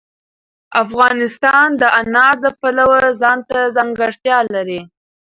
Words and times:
افغانستان 0.83 1.67
د 1.81 1.83
انار 2.01 2.35
د 2.45 2.47
پلوه 2.59 2.99
ځانته 3.21 3.57
ځانګړتیا 3.75 4.37
لري. 4.53 4.81